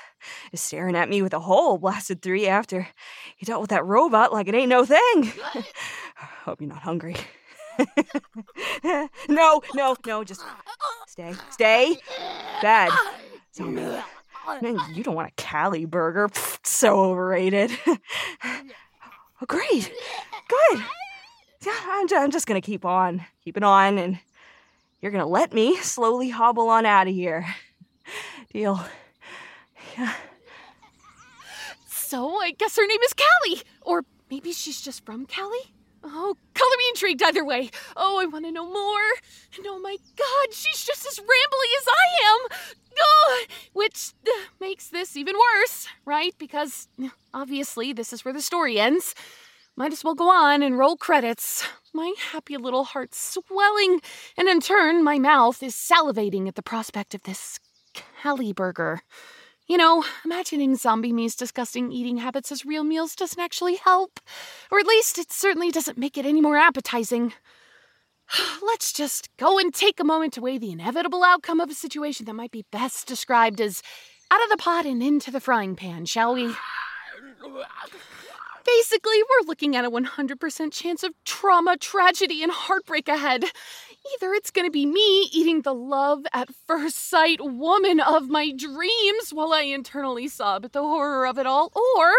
just 0.52 0.66
staring 0.66 0.96
at 0.96 1.10
me 1.10 1.22
with 1.22 1.34
a 1.34 1.40
hole 1.40 1.78
blasted 1.78 2.22
you 2.22 2.48
after 2.48 2.88
you 3.40 3.46
dealt 3.46 3.62
with 3.62 3.70
that 3.70 3.86
robot 3.86 4.34
like 4.34 4.48
it 4.48 4.56
ain't 4.56 4.70
no 4.70 4.86
thing. 4.86 5.32
Hope 6.46 6.62
you're 6.62 6.70
not 6.70 6.82
hungry. 6.82 7.16
no, 8.84 9.62
no, 9.76 9.96
no, 10.06 10.24
just 10.24 10.44
stay, 11.08 11.34
stay. 11.52 11.98
Bad. 12.62 12.92
Zombie. 13.54 14.02
Man, 14.62 14.80
you 14.94 15.04
don't 15.04 15.16
want 15.16 15.28
a 15.28 15.34
Cali 15.36 15.86
burger. 15.86 16.30
Pfft, 16.30 16.66
so 16.66 17.02
overrated. 17.02 17.72
oh, 18.44 19.46
great. 19.46 19.92
Good. 20.48 20.84
Yeah, 21.66 21.76
I'm, 21.86 22.08
I'm 22.16 22.32
just 22.32 22.48
gonna 22.48 22.62
keep 22.62 22.86
on, 22.86 23.26
keeping 23.44 23.64
on, 23.64 23.98
and 23.98 24.20
you're 25.02 25.12
gonna 25.12 25.28
let 25.28 25.54
me 25.54 25.76
slowly 25.78 26.30
hobble 26.30 26.70
on 26.70 26.86
out 26.86 27.08
of 27.08 27.14
here. 27.14 27.46
Deal. 28.54 28.80
Yeah. 29.96 30.14
So 31.88 32.42
I 32.42 32.52
guess 32.52 32.78
her 32.78 32.88
name 32.88 33.02
is 33.04 33.14
Cali. 33.14 33.62
Or 33.82 34.06
maybe 34.30 34.54
she's 34.54 34.82
just 34.82 35.06
from 35.06 35.26
Cali? 35.26 35.74
Oh, 36.04 36.36
color 36.54 36.78
me 36.78 36.86
intrigued 36.90 37.22
either 37.22 37.44
way. 37.44 37.70
Oh, 37.96 38.20
I 38.20 38.26
want 38.26 38.46
to 38.46 38.52
know 38.52 38.66
more. 38.66 39.10
And 39.58 39.66
oh 39.68 39.80
my 39.80 39.98
god, 40.16 40.54
she's 40.54 40.86
just 40.86 41.06
as 41.06 41.20
rambly 41.20 41.78
as 41.80 41.88
I 41.88 42.26
am. 42.26 42.58
Oh, 43.00 43.46
which 43.74 44.14
uh, 44.26 44.32
makes 44.60 44.88
this 44.88 45.18
even 45.18 45.36
worse, 45.36 45.88
right? 46.06 46.34
Because 46.38 46.88
obviously 47.34 47.94
this 47.94 48.14
is 48.14 48.24
where 48.24 48.34
the 48.34 48.42
story 48.42 48.80
ends. 48.80 49.14
Might 49.76 49.94
as 49.94 50.04
well 50.04 50.16
go 50.16 50.30
on 50.30 50.64
and 50.64 50.78
roll 50.78 50.98
credits. 50.98 51.68
My 51.94 52.14
happy 52.32 52.58
little 52.58 52.86
heart 52.86 53.14
swelling, 53.14 54.02
and 54.38 54.48
in 54.48 54.60
turn, 54.60 55.04
my 55.04 55.20
mouth 55.20 55.62
is 55.62 55.76
salivating 55.76 56.48
at 56.48 56.56
the 56.56 56.64
prospect 56.64 57.14
of 57.14 57.24
this 57.24 57.60
Cali 57.94 58.54
burger. 58.54 59.02
You 59.68 59.76
know, 59.76 60.06
imagining 60.24 60.78
zombie 60.78 61.12
me's 61.12 61.36
disgusting 61.36 61.92
eating 61.92 62.18
habits 62.18 62.54
as 62.54 62.66
real 62.66 62.86
meals 62.86 63.16
doesn't 63.16 63.40
actually 63.40 63.76
help. 63.76 64.22
Or 64.72 64.80
at 64.80 64.88
least 64.88 65.18
it 65.18 65.30
certainly 65.30 65.72
doesn't 65.72 65.98
make 65.98 66.18
it 66.18 66.26
any 66.26 66.40
more 66.40 66.56
appetizing. 66.56 67.34
Let's 68.66 68.94
just 68.94 69.30
go 69.36 69.60
and 69.60 69.74
take 69.74 70.00
a 70.00 70.06
moment 70.06 70.34
to 70.34 70.42
weigh 70.42 70.58
the 70.58 70.72
inevitable 70.72 71.22
outcome 71.22 71.60
of 71.60 71.70
a 71.70 71.74
situation 71.74 72.26
that 72.28 72.34
might 72.34 72.52
be 72.52 72.64
best 72.72 73.08
described 73.08 73.60
as 73.60 73.84
out 74.32 74.42
of 74.42 74.50
the 74.50 74.56
pot 74.56 74.86
and 74.86 75.04
into 75.04 75.32
the 75.32 75.42
frying 75.42 75.76
pan, 75.76 76.06
shall 76.06 76.34
we? 76.34 76.46
Basically, 78.66 79.22
we're 79.24 79.48
looking 79.48 79.76
at 79.76 79.86
a 79.86 79.92
100% 79.92 80.74
chance 80.74 81.04
of 81.04 81.14
trauma, 81.26 81.78
tragedy, 81.78 82.42
and 82.44 82.52
heartbreak 82.52 83.08
ahead. 83.08 83.46
Either 84.14 84.34
it's 84.34 84.52
gonna 84.52 84.70
be 84.70 84.86
me 84.86 85.30
eating 85.34 85.62
the 85.62 85.74
love 85.74 86.26
at 86.34 86.54
first 86.66 87.10
sight 87.10 87.40
woman 87.42 88.00
of 88.00 88.30
my 88.30 88.52
dreams 88.52 89.32
while 89.32 89.54
I 89.54 89.62
internally 89.62 90.28
sob 90.28 90.66
at 90.66 90.74
the 90.74 90.82
horror 90.82 91.26
of 91.26 91.38
it 91.38 91.46
all, 91.46 91.72
or 91.76 92.14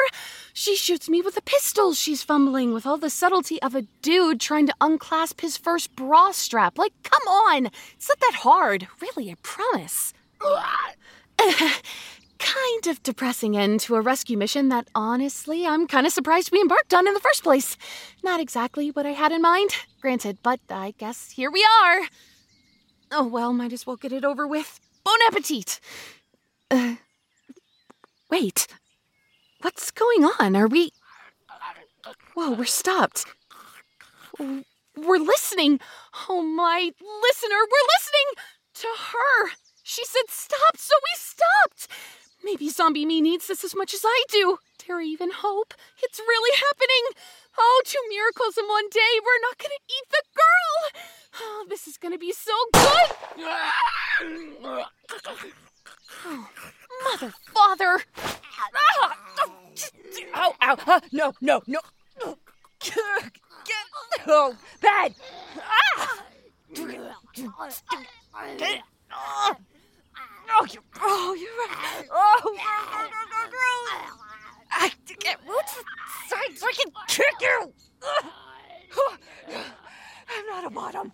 she 0.52 0.76
shoots 0.76 1.08
me 1.08 1.22
with 1.22 1.36
a 1.36 1.42
pistol 1.42 1.94
she's 1.94 2.22
fumbling 2.22 2.72
with 2.72 2.86
all 2.86 2.98
the 2.98 3.10
subtlety 3.10 3.60
of 3.62 3.74
a 3.74 3.82
dude 4.02 4.40
trying 4.40 4.66
to 4.66 4.74
unclasp 4.80 5.40
his 5.40 5.56
first 5.56 5.94
bra 5.94 6.32
strap. 6.32 6.78
Like, 6.78 6.92
come 7.02 7.26
on! 7.26 7.66
It's 7.94 8.08
not 8.08 8.20
that 8.20 8.38
hard. 8.40 8.88
Really, 9.00 9.30
I 9.30 9.36
promise. 9.42 10.12
kind 12.38 12.86
of 12.86 13.02
depressing 13.02 13.56
end 13.56 13.80
to 13.80 13.96
a 13.96 14.00
rescue 14.00 14.36
mission 14.36 14.68
that 14.68 14.88
honestly 14.94 15.66
I'm 15.66 15.86
kind 15.86 16.06
of 16.06 16.12
surprised 16.12 16.50
we 16.52 16.60
embarked 16.60 16.94
on 16.94 17.06
in 17.06 17.14
the 17.14 17.20
first 17.20 17.42
place. 17.42 17.76
Not 18.22 18.40
exactly 18.40 18.90
what 18.90 19.06
I 19.06 19.12
had 19.12 19.32
in 19.32 19.42
mind, 19.42 19.70
granted, 20.00 20.38
but 20.42 20.60
I 20.70 20.94
guess 20.98 21.32
here 21.32 21.50
we 21.50 21.66
are. 21.82 22.02
Oh 23.10 23.26
well, 23.26 23.52
might 23.52 23.72
as 23.72 23.86
well 23.86 23.96
get 23.96 24.12
it 24.12 24.24
over 24.24 24.46
with. 24.46 24.80
Bon 25.04 25.18
appetit! 25.26 25.80
Uh, 26.70 26.96
wait. 28.30 28.66
What's 29.60 29.90
going 29.90 30.24
on? 30.38 30.54
Are 30.54 30.68
we. 30.68 30.90
Whoa, 32.34 32.52
we're 32.52 32.64
stopped. 32.64 33.24
We're 34.38 35.18
listening. 35.18 35.80
Oh 36.28 36.42
my 36.42 36.92
listener, 37.00 37.56
we're 37.56 37.88
listening 37.96 38.28
to 38.74 38.88
her. 39.12 39.50
She 39.82 40.04
said 40.04 40.24
stop, 40.28 40.76
so 40.76 40.94
we 40.96 41.16
stopped. 41.16 41.88
Maybe 42.48 42.70
Zombie 42.70 43.04
Me 43.04 43.20
needs 43.20 43.46
this 43.46 43.62
as 43.62 43.74
much 43.76 43.92
as 43.92 44.00
I 44.06 44.24
do. 44.30 44.56
Dare 44.78 45.02
even 45.02 45.30
hope? 45.30 45.74
It's 46.02 46.18
really 46.18 46.56
happening. 46.56 47.12
Oh, 47.58 47.82
two 47.84 47.98
miracles 48.08 48.56
in 48.56 48.66
one 48.66 48.88
day. 48.88 49.20
We're 49.22 49.42
not 49.42 49.58
gonna 49.58 49.74
eat 49.86 50.08
the 50.08 50.22
girl. 50.34 51.02
Oh, 51.42 51.66
this 51.68 51.86
is 51.86 51.98
gonna 51.98 52.16
be 52.16 52.32
so 52.32 52.52
good. 52.72 53.10
Oh, 56.24 56.48
mother, 57.04 57.34
father. 57.52 58.00
Ow, 60.34 60.54
ow. 60.62 60.78
Uh, 60.86 61.00
no, 61.12 61.34
no, 61.42 61.60
no. 61.66 61.80
Oh, 64.26 64.56
bad. 64.80 65.14
Ah! 65.58 66.24
Oh, 70.50 70.66
you, 70.72 70.80
oh, 71.00 71.34
you're 71.38 71.50
right. 71.66 72.08
Oh. 72.10 72.56
I 74.70 74.92
get 75.20 75.38
roots 75.48 75.76
inside 75.78 76.58
so 76.58 76.66
I 76.66 76.72
can 76.72 76.92
kick 77.08 77.40
you. 77.40 77.72
I'm 80.30 80.46
not 80.46 80.64
a 80.64 80.70
bottom. 80.70 81.12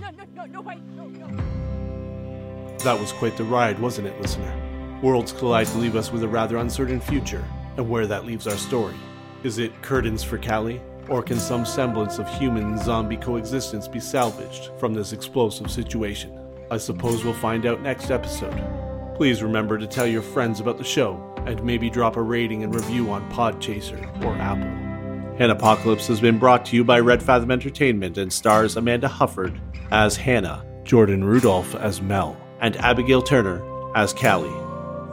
No, 0.00 0.10
no, 0.10 0.24
no, 0.34 0.44
no, 0.46 0.60
no, 0.62 1.26
no. 1.26 2.76
That 2.78 2.98
was 2.98 3.12
quite 3.12 3.36
the 3.36 3.44
ride, 3.44 3.78
wasn't 3.78 4.06
it, 4.08 4.20
listener? 4.20 4.52
Worlds 5.02 5.32
collide 5.32 5.66
to 5.68 5.78
leave 5.78 5.96
us 5.96 6.10
with 6.12 6.22
a 6.22 6.28
rather 6.28 6.56
uncertain 6.58 7.00
future, 7.00 7.44
and 7.76 7.88
where 7.88 8.06
that 8.06 8.24
leaves 8.26 8.46
our 8.46 8.56
story. 8.56 8.96
Is 9.42 9.58
it 9.58 9.82
curtains 9.82 10.22
for 10.22 10.38
Cali, 10.38 10.80
Or 11.08 11.22
can 11.22 11.38
some 11.38 11.66
semblance 11.66 12.18
of 12.18 12.28
human 12.38 12.78
zombie 12.78 13.18
coexistence 13.18 13.88
be 13.88 14.00
salvaged 14.00 14.70
from 14.78 14.94
this 14.94 15.12
explosive 15.12 15.70
situation? 15.70 16.32
I 16.70 16.78
suppose 16.78 17.24
we'll 17.24 17.34
find 17.34 17.66
out 17.66 17.82
next 17.82 18.10
episode. 18.10 18.58
Please 19.16 19.42
remember 19.42 19.78
to 19.78 19.86
tell 19.86 20.06
your 20.06 20.22
friends 20.22 20.60
about 20.60 20.78
the 20.78 20.84
show 20.84 21.34
and 21.46 21.62
maybe 21.62 21.90
drop 21.90 22.16
a 22.16 22.22
rating 22.22 22.64
and 22.64 22.74
review 22.74 23.10
on 23.10 23.30
Podchaser 23.30 24.24
or 24.24 24.34
Apple. 24.36 24.70
Hannahpocalypse 25.38 26.06
has 26.06 26.20
been 26.20 26.38
brought 26.38 26.64
to 26.66 26.76
you 26.76 26.84
by 26.84 27.00
Red 27.00 27.22
Fathom 27.22 27.50
Entertainment 27.50 28.18
and 28.18 28.32
stars 28.32 28.76
Amanda 28.76 29.08
Hufford 29.08 29.60
as 29.90 30.16
Hannah, 30.16 30.64
Jordan 30.84 31.22
Rudolph 31.22 31.74
as 31.74 32.00
Mel, 32.00 32.36
and 32.60 32.76
Abigail 32.76 33.20
Turner 33.20 33.62
as 33.96 34.12
Cali. 34.12 34.50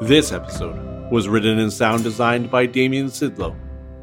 This 0.01 0.31
episode 0.31 1.11
was 1.11 1.27
written 1.27 1.59
and 1.59 1.73
sound 1.73 2.03
designed 2.03 2.49
by 2.49 2.65
Damian 2.65 3.07
Szydlo, 3.07 3.55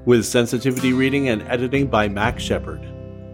with 0.05 0.27
sensitivity 0.27 0.93
reading 0.93 1.29
and 1.29 1.43
editing 1.43 1.87
by 1.87 2.09
Max 2.09 2.43
Shepard. 2.43 2.87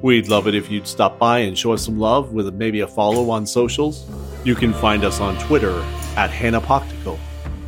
We'd 0.04 0.28
love 0.28 0.46
it 0.46 0.54
if 0.54 0.70
you'd 0.70 0.86
stop 0.86 1.18
by 1.18 1.38
and 1.38 1.56
show 1.56 1.72
us 1.72 1.82
some 1.82 1.98
love 1.98 2.34
with 2.34 2.52
maybe 2.52 2.80
a 2.80 2.86
follow 2.86 3.30
on 3.30 3.46
socials. 3.46 4.06
You 4.44 4.54
can 4.54 4.74
find 4.74 5.02
us 5.02 5.18
on 5.18 5.34
Twitter 5.46 5.80
at 6.14 6.28
Hanapoctical, 6.28 7.18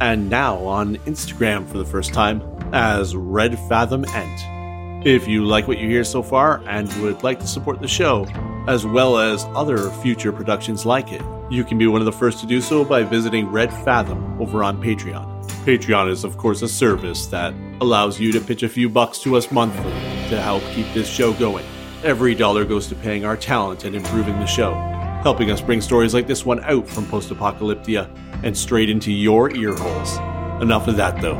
and 0.02 0.28
now 0.28 0.58
on 0.58 0.96
Instagram 1.06 1.66
for 1.66 1.78
the 1.78 1.84
first 1.86 2.12
time 2.12 2.42
as 2.74 3.16
Red 3.16 3.58
Fathom 3.70 4.04
Ent. 4.12 5.06
If 5.06 5.26
you 5.26 5.46
like 5.46 5.66
what 5.66 5.78
you 5.78 5.88
hear 5.88 6.04
so 6.04 6.22
far 6.22 6.62
and 6.68 6.92
would 7.00 7.22
like 7.22 7.40
to 7.40 7.46
support 7.46 7.80
the 7.80 7.88
show, 7.88 8.26
as 8.68 8.84
well 8.84 9.16
as 9.16 9.46
other 9.54 9.88
future 10.02 10.30
productions 10.30 10.84
like 10.84 11.12
it, 11.12 11.22
you 11.50 11.64
can 11.64 11.78
be 11.78 11.86
one 11.86 12.02
of 12.02 12.04
the 12.04 12.12
first 12.12 12.40
to 12.40 12.46
do 12.46 12.60
so 12.60 12.84
by 12.84 13.02
visiting 13.02 13.46
Red 13.46 13.72
Fathom 13.72 14.38
over 14.38 14.62
on 14.62 14.78
Patreon. 14.82 15.42
Patreon 15.64 16.10
is, 16.10 16.22
of 16.22 16.36
course, 16.36 16.60
a 16.60 16.68
service 16.68 17.28
that 17.28 17.54
allows 17.80 18.20
you 18.20 18.30
to 18.32 18.42
pitch 18.42 18.62
a 18.62 18.68
few 18.68 18.90
bucks 18.90 19.20
to 19.20 19.38
us 19.38 19.50
monthly 19.50 19.90
to 20.28 20.38
help 20.38 20.62
keep 20.74 20.92
this 20.92 21.08
show 21.08 21.32
going. 21.32 21.64
Every 22.04 22.34
dollar 22.34 22.64
goes 22.64 22.86
to 22.88 22.94
paying 22.94 23.24
our 23.24 23.36
talent 23.36 23.84
and 23.84 23.96
improving 23.96 24.38
the 24.38 24.46
show, 24.46 24.74
helping 25.22 25.50
us 25.50 25.60
bring 25.60 25.80
stories 25.80 26.14
like 26.14 26.26
this 26.26 26.44
one 26.44 26.62
out 26.64 26.86
from 26.86 27.06
post 27.06 27.30
apocalyptia 27.30 28.08
and 28.44 28.56
straight 28.56 28.90
into 28.90 29.10
your 29.10 29.54
ear 29.56 29.74
holes. 29.74 30.18
Enough 30.62 30.88
of 30.88 30.96
that, 30.96 31.20
though. 31.20 31.38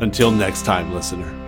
Until 0.00 0.30
next 0.30 0.64
time, 0.64 0.92
listener. 0.92 1.43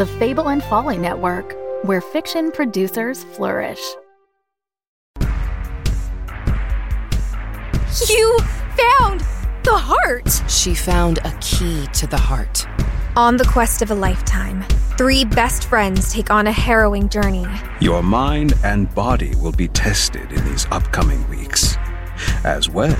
The 0.00 0.06
Fable 0.06 0.48
and 0.48 0.64
Folly 0.64 0.96
Network, 0.96 1.54
where 1.82 2.00
fiction 2.00 2.50
producers 2.52 3.22
flourish. 3.22 3.82
You 8.08 8.38
found 8.78 9.20
the 9.62 9.76
heart! 9.76 10.42
She 10.48 10.74
found 10.74 11.18
a 11.18 11.36
key 11.42 11.86
to 11.92 12.06
the 12.06 12.16
heart. 12.16 12.66
On 13.14 13.36
the 13.36 13.44
quest 13.44 13.82
of 13.82 13.90
a 13.90 13.94
lifetime, 13.94 14.62
three 14.96 15.26
best 15.26 15.64
friends 15.64 16.14
take 16.14 16.30
on 16.30 16.46
a 16.46 16.52
harrowing 16.52 17.10
journey. 17.10 17.44
Your 17.82 18.02
mind 18.02 18.54
and 18.64 18.94
body 18.94 19.34
will 19.36 19.52
be 19.52 19.68
tested 19.68 20.32
in 20.32 20.42
these 20.46 20.66
upcoming 20.70 21.28
weeks, 21.28 21.76
as 22.44 22.70
well 22.70 22.96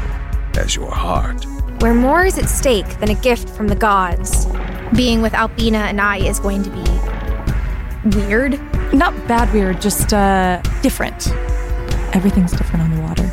as 0.59 0.77
your 0.77 0.91
heart. 0.91 1.47
Where 1.81 1.95
more 1.95 2.27
is 2.27 2.37
at 2.37 2.51
stake 2.51 2.99
than 2.99 3.09
a 3.09 3.15
gift 3.15 3.49
from 3.49 3.69
the 3.69 3.75
gods. 3.75 4.47
Being 4.95 5.23
with 5.23 5.35
Albina 5.35 5.79
and 5.79 6.01
I 6.01 6.19
is 6.19 6.41
going 6.41 6.63
to 6.65 6.71
be 6.71 6.90
weird. 8.05 8.61
Not 8.93 9.15
bad 9.29 9.53
weird, 9.53 9.81
just 9.81 10.13
uh 10.13 10.61
different. 10.83 11.29
Everything's 12.15 12.53
different 12.53 12.83
on 12.83 12.97
the 12.97 13.03
water. 13.03 13.27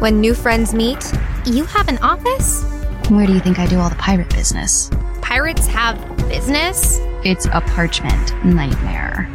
When 0.00 0.20
new 0.20 0.34
friends 0.34 0.74
meet, 0.74 1.12
you 1.44 1.64
have 1.64 1.88
an 1.88 1.98
office? 1.98 2.62
Where 3.10 3.26
do 3.26 3.32
you 3.32 3.40
think 3.40 3.58
I 3.58 3.66
do 3.66 3.78
all 3.78 3.88
the 3.88 3.96
pirate 3.96 4.28
business? 4.30 4.90
Pirates 5.22 5.66
have 5.66 5.98
business? 6.28 6.98
It's 7.24 7.46
a 7.46 7.60
parchment 7.60 8.44
nightmare. 8.44 9.28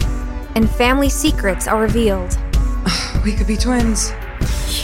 And 0.56 0.70
family 0.70 1.10
secrets 1.10 1.68
are 1.68 1.82
revealed. 1.82 2.38
we 3.26 3.34
could 3.34 3.48
be 3.48 3.58
twins. 3.58 4.12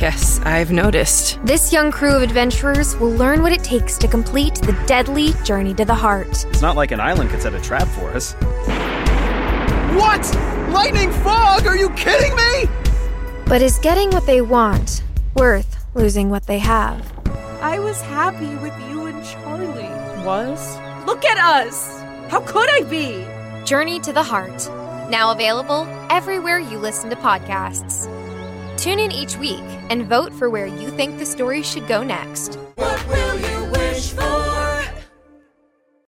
Yes, 0.02 0.39
I've 0.41 0.71
noticed. 0.71 1.39
This 1.45 1.73
young 1.73 1.91
crew 1.91 2.15
of 2.15 2.21
adventurers 2.21 2.95
will 2.97 3.12
learn 3.12 3.41
what 3.41 3.52
it 3.52 3.63
takes 3.63 3.97
to 3.97 4.08
complete 4.08 4.56
the 4.56 4.73
deadly 4.86 5.34
journey 5.43 5.73
to 5.75 5.86
the 5.86 5.95
heart. 5.95 6.45
It's 6.45 6.62
not 6.62 6.75
like 6.75 6.91
an 6.91 6.99
island 6.99 7.30
could 7.30 7.41
set 7.41 7.54
a 7.54 7.62
trap 7.62 7.88
for 7.89 8.10
us. 8.12 8.36
What? 9.95 10.23
Lightning 10.69 11.12
fog? 11.12 11.65
Are 11.65 11.75
you 11.75 11.89
kidding 11.91 12.36
me? 12.36 12.69
But 13.45 13.62
is 13.63 13.80
getting 13.80 14.12
what 14.12 14.28
they 14.28 14.41
want 14.41 15.04
worth 15.34 15.84
losing 15.95 16.30
what 16.30 16.45
they 16.45 16.60
have? 16.60 17.12
I 17.62 17.80
was 17.80 17.99
happy 18.02 18.54
with 18.58 18.73
you 18.88 19.08
and 19.08 19.25
Charlie. 19.25 20.23
Was? 20.23 20.78
Look 21.08 21.25
at 21.25 21.39
us! 21.39 22.02
How 22.30 22.41
could 22.41 22.69
I 22.69 22.84
be? 22.84 23.25
Journey 23.65 23.99
to 24.02 24.13
the 24.13 24.21
Heart. 24.21 24.69
Now 25.10 25.32
available 25.32 25.88
everywhere 26.12 26.60
you 26.60 26.78
listen 26.78 27.10
to 27.10 27.15
podcasts. 27.15 28.08
Tune 28.78 28.99
in 28.99 29.12
each 29.12 29.38
week 29.38 29.63
and 29.89 30.06
vote 30.06 30.32
for 30.32 30.52
where 30.52 30.67
you 30.67 30.89
think 30.91 31.17
the 31.17 31.25
story 31.25 31.63
should 31.63 31.88
go 31.88 32.04
next. 32.04 32.60